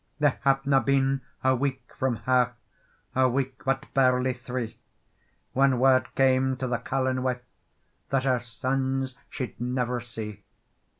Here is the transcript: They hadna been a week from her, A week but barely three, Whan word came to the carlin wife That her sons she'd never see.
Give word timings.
They 0.17 0.31
hadna 0.43 0.79
been 0.83 1.21
a 1.43 1.55
week 1.55 1.91
from 1.95 2.15
her, 2.25 2.53
A 3.15 3.29
week 3.29 3.63
but 3.63 3.85
barely 3.93 4.33
three, 4.33 4.79
Whan 5.53 5.77
word 5.77 6.07
came 6.15 6.57
to 6.57 6.65
the 6.65 6.79
carlin 6.79 7.21
wife 7.21 7.43
That 8.09 8.23
her 8.23 8.39
sons 8.39 9.13
she'd 9.29 9.61
never 9.61 9.99
see. 10.01 10.41